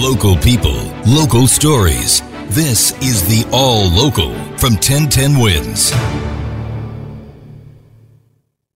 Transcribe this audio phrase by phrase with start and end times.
[0.00, 2.22] Local people, local stories.
[2.48, 5.92] This is the All Local from 1010 Wins.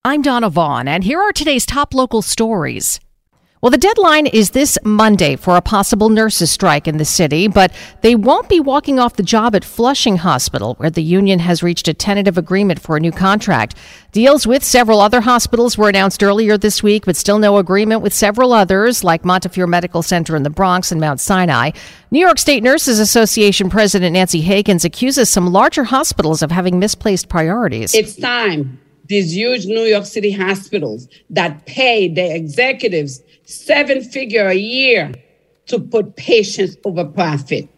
[0.05, 3.01] I'm Donna Vaughn, and here are today's top local stories.
[3.65, 7.73] Well, the deadline is this Monday for a possible nurses strike in the city, but
[8.03, 11.89] they won't be walking off the job at Flushing Hospital, where the union has reached
[11.89, 13.75] a tentative agreement for a new contract.
[14.13, 18.13] Deals with several other hospitals were announced earlier this week, but still no agreement with
[18.13, 21.71] several others, like Montefiore Medical Center in the Bronx and Mount Sinai.
[22.11, 27.31] New York State Nurses Association President Nancy Hagans accuses some larger hospitals of having misplaced
[27.31, 27.95] priorities.
[27.95, 34.55] It's time these huge New York City hospitals that pay their executives seven figure a
[34.55, 35.13] year
[35.67, 37.69] to put patients over profit.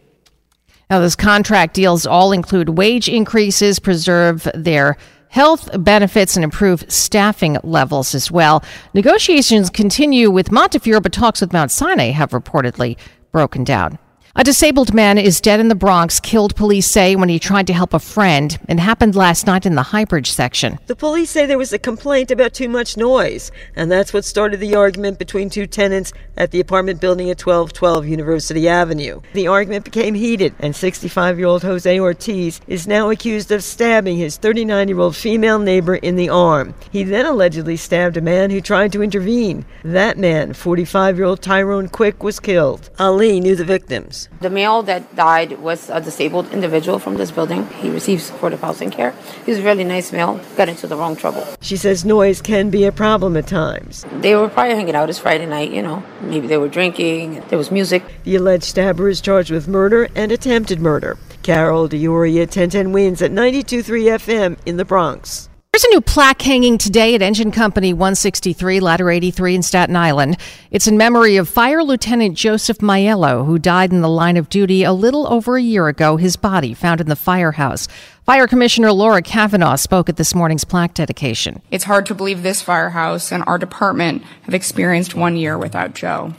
[0.89, 4.97] Now, those contract deals all include wage increases, preserve their
[5.29, 8.63] health benefits, and improve staffing levels as well.
[8.93, 12.97] Negotiations continue with Montefiore, but talks with Mount Sinai have reportedly
[13.31, 13.99] broken down.
[14.39, 17.73] A disabled man is dead in the Bronx, killed police say when he tried to
[17.73, 18.55] help a friend.
[18.69, 20.77] It happened last night in the Highbridge section.
[20.85, 24.59] The police say there was a complaint about too much noise, and that's what started
[24.59, 29.21] the argument between two tenants at the apartment building at 1212 University Avenue.
[29.33, 34.17] The argument became heated, and 65 year old Jose Ortiz is now accused of stabbing
[34.17, 36.75] his 39 year old female neighbor in the arm.
[36.91, 39.65] He then allegedly stabbed a man who tried to intervene.
[39.83, 42.91] That man, 45 year old Tyrone Quick, was killed.
[42.99, 44.26] Ali knew the victims.
[44.39, 47.67] The male that died was a disabled individual from this building.
[47.81, 49.15] He receives supportive housing care.
[49.45, 51.43] He's a really nice male, got into the wrong trouble.
[51.61, 54.05] She says noise can be a problem at times.
[54.11, 55.09] They were probably hanging out.
[55.09, 56.03] It's Friday night, you know.
[56.21, 58.03] Maybe they were drinking, there was music.
[58.25, 61.17] The alleged stabber is charged with murder and attempted murder.
[61.41, 65.49] Carol D'Auria, 1010 wins at 92.3 FM in the Bronx.
[65.77, 70.37] There's a new plaque hanging today at Engine Company 163, Ladder 83 in Staten Island.
[70.71, 74.81] It's in memory of Fire Lieutenant Joseph Maiello, who died in the line of duty
[74.81, 77.87] a little over a year ago, his body found in the firehouse.
[78.25, 81.61] Fire Commissioner Laura Kavanagh spoke at this morning's plaque dedication.
[81.69, 86.33] It's hard to believe this firehouse and our department have experienced one year without Joe.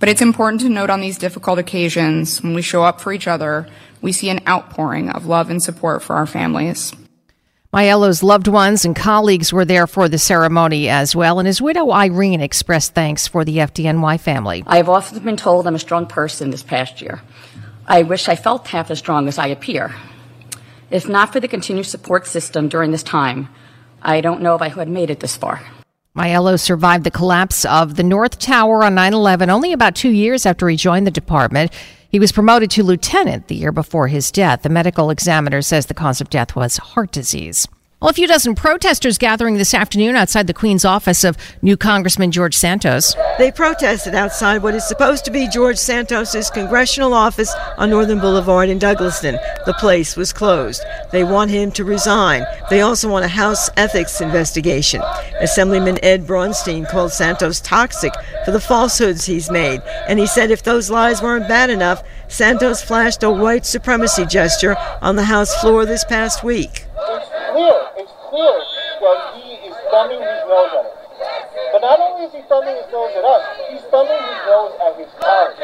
[0.00, 3.28] But it's important to note on these difficult occasions, when we show up for each
[3.28, 3.68] other,
[4.02, 6.92] we see an outpouring of love and support for our families.
[7.72, 11.92] Maiello's loved ones and colleagues were there for the ceremony as well, and his widow
[11.92, 14.64] Irene expressed thanks for the FDNY family.
[14.66, 17.22] I have often been told I'm a strong person this past year.
[17.86, 19.94] I wish I felt half as strong as I appear.
[20.90, 23.48] If not for the continued support system during this time,
[24.02, 25.64] I don't know if I would have made it this far.
[26.16, 30.44] Maiello survived the collapse of the North Tower on 9 11 only about two years
[30.44, 31.70] after he joined the department.
[32.10, 34.62] He was promoted to lieutenant the year before his death.
[34.62, 37.68] The medical examiner says the cause of death was heart disease.
[38.00, 42.30] Well, a few dozen protesters gathering this afternoon outside the Queen's office of new Congressman
[42.30, 43.14] George Santos.
[43.36, 48.70] They protested outside what is supposed to be George Santos's congressional office on Northern Boulevard
[48.70, 49.38] in Douglaston.
[49.66, 50.82] The place was closed.
[51.12, 52.46] They want him to resign.
[52.70, 55.02] They also want a House ethics investigation.
[55.38, 58.14] Assemblyman Ed Braunstein called Santos toxic
[58.46, 62.80] for the falsehoods he's made, and he said if those lies weren't bad enough, Santos
[62.80, 66.86] flashed a white supremacy gesture on the House floor this past week
[67.60, 68.58] clear, it's clear
[69.00, 71.00] that he is thumbing his nose at us.
[71.74, 74.94] But not only is he thumbing his nose at us, he's thumbing his nose at
[74.96, 75.60] his colleagues.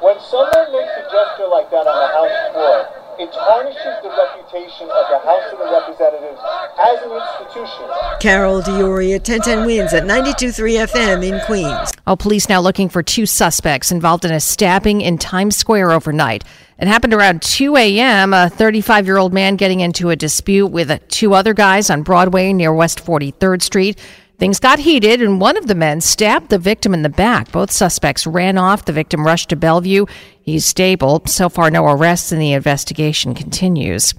[0.00, 2.76] When someone makes a gesture like that on the House floor,
[3.20, 6.40] it tarnishes the reputation of the House of the Representatives
[6.80, 7.84] as an institution.
[8.20, 11.92] Carol D'Auria, 1010 wins at 92.3 FM in Queens.
[12.16, 16.44] Police now looking for two suspects involved in a stabbing in Times Square overnight.
[16.78, 18.32] It happened around 2 a.m.
[18.32, 22.52] A 35 year old man getting into a dispute with two other guys on Broadway
[22.52, 23.98] near West 43rd Street.
[24.38, 27.52] Things got heated, and one of the men stabbed the victim in the back.
[27.52, 28.86] Both suspects ran off.
[28.86, 30.06] The victim rushed to Bellevue.
[30.40, 31.22] He's stable.
[31.26, 34.14] So far, no arrests, and the investigation continues.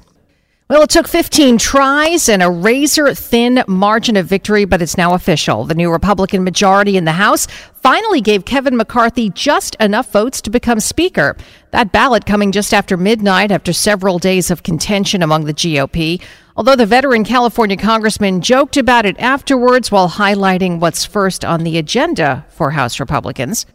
[0.71, 5.13] Well, it took 15 tries and a razor thin margin of victory, but it's now
[5.13, 5.65] official.
[5.65, 10.49] The new Republican majority in the House finally gave Kevin McCarthy just enough votes to
[10.49, 11.35] become Speaker.
[11.71, 16.21] That ballot coming just after midnight after several days of contention among the GOP.
[16.55, 21.77] Although the veteran California congressman joked about it afterwards while highlighting what's first on the
[21.77, 23.65] agenda for House Republicans.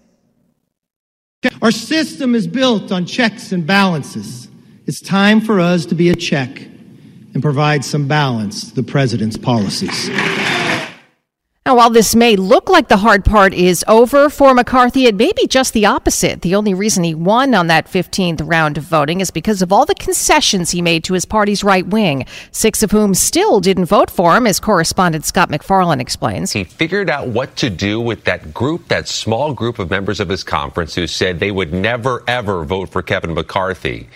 [1.61, 4.49] Our system is built on checks and balances.
[4.87, 6.71] It's time for us to be a check
[7.37, 10.09] and provide some balance to the president's policies.
[11.67, 15.33] Now, while this may look like the hard part is over for McCarthy, it may
[15.37, 16.41] be just the opposite.
[16.41, 19.85] The only reason he won on that 15th round of voting is because of all
[19.85, 24.11] the concessions he made to his party's right wing, six of whom still didn't vote
[24.11, 26.53] for him, as correspondent Scott MacFarlane explains.
[26.53, 30.31] He figured out what to do with that group, that small group of members of
[30.31, 34.09] his conference who said they would never, ever vote for Kevin McCarthy.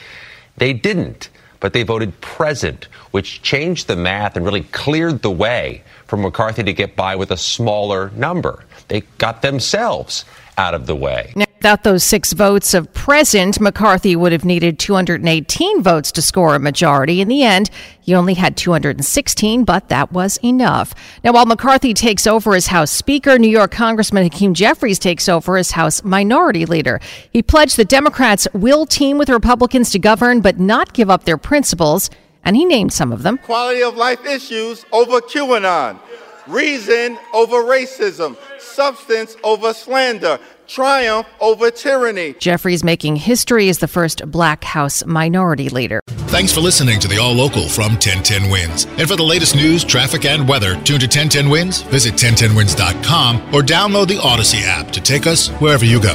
[0.56, 1.28] They didn't
[1.60, 6.64] but they voted present, which changed the math and really cleared the way for McCarthy
[6.64, 8.64] to get by with a smaller number.
[8.88, 10.24] They got themselves
[10.58, 11.32] out of the way.
[11.36, 16.56] Now, without those six votes of present, McCarthy would have needed 218 votes to score
[16.56, 17.20] a majority.
[17.20, 17.70] In the end,
[18.00, 20.94] he only had 216, but that was enough.
[21.22, 25.56] Now, while McCarthy takes over as House Speaker, New York Congressman Hakeem Jeffries takes over
[25.56, 27.00] as House Minority Leader.
[27.32, 31.38] He pledged that Democrats will team with Republicans to govern, but not give up their
[31.38, 32.10] principles.
[32.44, 35.98] And he named some of them quality of life issues over QAnon,
[36.46, 42.32] reason over racism, substance over slander, triumph over tyranny.
[42.34, 46.00] Jeffries making history as the first black House minority leader.
[46.30, 48.84] Thanks for listening to the All Local from 1010 Wins.
[48.84, 53.62] And for the latest news, traffic, and weather, tune to 1010 Wins, visit 1010wins.com, or
[53.62, 56.14] download the Odyssey app to take us wherever you go.